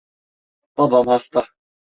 [0.77, 1.47] Babam hasta.